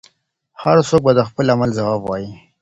[0.63, 2.31] هر څوک به د خپل عمل ځواب وايي.